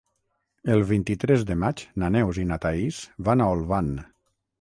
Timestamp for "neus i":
2.15-2.45